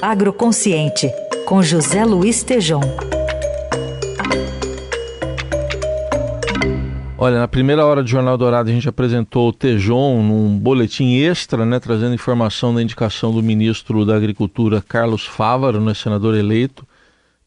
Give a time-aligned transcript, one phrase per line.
[0.00, 1.10] Agroconsciente,
[1.44, 2.80] com José Luiz Tejom.
[7.20, 11.66] Olha, na primeira hora do Jornal Dourado a gente apresentou o Tejon num boletim extra,
[11.66, 16.86] né, trazendo informação da indicação do ministro da Agricultura Carlos Fávaro, né, senador eleito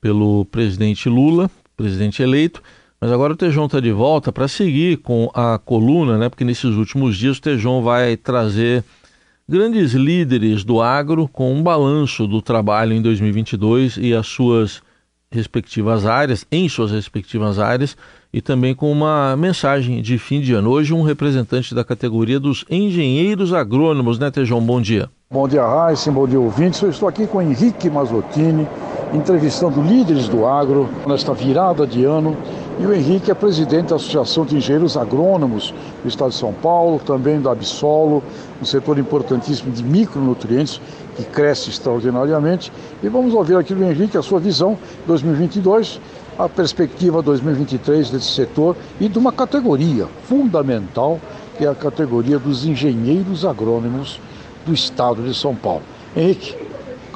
[0.00, 2.62] pelo presidente Lula, presidente eleito.
[2.98, 6.74] Mas agora o Tejon está de volta para seguir com a coluna, né, porque nesses
[6.74, 8.82] últimos dias o Tejon vai trazer
[9.48, 14.82] grandes líderes do agro com um balanço do trabalho em 2022 e as suas
[15.30, 17.96] respectivas áreas, em suas respectivas áreas
[18.32, 20.70] e também com uma mensagem de fim de ano.
[20.70, 24.60] Hoje, um representante da categoria dos engenheiros agrônomos, né, Tejão?
[24.60, 25.08] Bom dia.
[25.30, 26.80] Bom dia, Raíssa, bom dia, ouvintes.
[26.82, 28.66] Eu estou aqui com Henrique Mazottini,
[29.14, 32.36] entrevistando líderes do agro nesta virada de ano.
[32.80, 37.00] E o Henrique é presidente da Associação de Engenheiros Agrônomos do Estado de São Paulo,
[37.04, 38.22] também da Absolo,
[38.62, 40.80] um setor importantíssimo de micronutrientes
[41.16, 42.72] que cresce extraordinariamente.
[43.02, 44.78] E vamos ouvir aqui do Henrique a sua visão
[45.08, 46.00] 2022
[46.38, 51.18] a perspectiva 2023 desse setor e de uma categoria fundamental,
[51.56, 54.20] que é a categoria dos engenheiros agrônomos
[54.64, 55.82] do estado de São Paulo.
[56.16, 56.54] Henrique,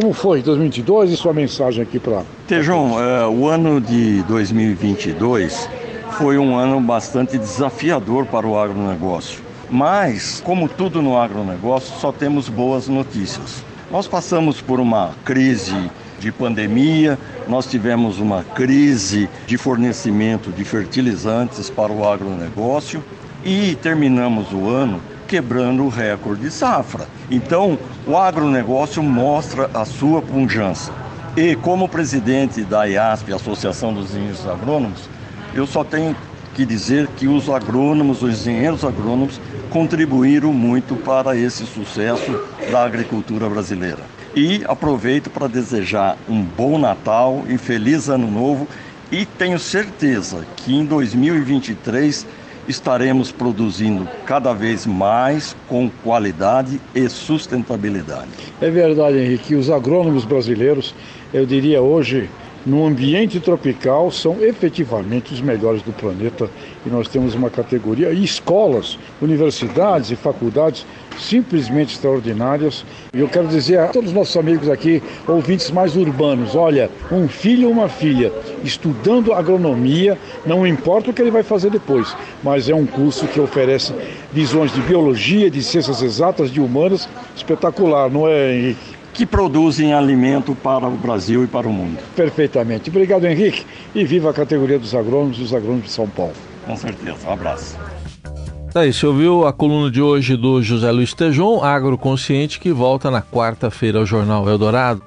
[0.00, 2.22] como foi 2022 e sua mensagem aqui para.
[2.46, 5.68] Tejão, é, o ano de 2022
[6.12, 9.40] foi um ano bastante desafiador para o agronegócio.
[9.68, 13.64] Mas, como tudo no agronegócio, só temos boas notícias.
[13.90, 15.90] Nós passamos por uma crise
[16.20, 17.18] de pandemia,
[17.48, 23.02] nós tivemos uma crise de fornecimento de fertilizantes para o agronegócio
[23.44, 27.06] e terminamos o ano quebrando o recorde de safra.
[27.30, 30.90] Então, o agronegócio mostra a sua pujança.
[31.36, 35.08] E como presidente da IASP, Associação dos Engenheiros Agrônomos,
[35.54, 36.16] eu só tenho
[36.54, 39.40] que dizer que os agrônomos, os engenheiros agrônomos,
[39.70, 44.00] contribuíram muito para esse sucesso da agricultura brasileira.
[44.34, 48.66] E aproveito para desejar um bom Natal e feliz Ano Novo
[49.10, 52.26] e tenho certeza que em 2023
[52.68, 58.28] estaremos produzindo cada vez mais com qualidade e sustentabilidade.
[58.60, 59.54] É verdade, Henrique.
[59.54, 60.94] Os agrônomos brasileiros,
[61.32, 62.28] eu diria hoje,
[62.68, 66.50] no ambiente tropical são efetivamente os melhores do planeta
[66.84, 70.84] e nós temos uma categoria e escolas, universidades e faculdades
[71.18, 72.84] simplesmente extraordinárias.
[73.14, 77.26] E eu quero dizer a todos os nossos amigos aqui, ouvintes mais urbanos, olha, um
[77.26, 78.30] filho ou uma filha
[78.62, 83.40] estudando agronomia, não importa o que ele vai fazer depois, mas é um curso que
[83.40, 83.94] oferece
[84.30, 88.97] visões de biologia, de ciências exatas, de humanas, espetacular, não é, Henrique?
[89.18, 91.98] Que produzem alimento para o Brasil e para o mundo.
[92.14, 92.88] Perfeitamente.
[92.88, 93.66] Obrigado, Henrique.
[93.92, 96.34] E viva a categoria dos agrônomos e os agrônomos de São Paulo.
[96.64, 97.16] Com certeza.
[97.26, 97.76] Um abraço.
[98.72, 103.10] Tá aí, você ouviu a coluna de hoje do José Luiz Tejon, Agroconsciente, que volta
[103.10, 105.02] na quarta-feira ao Jornal Eldorado.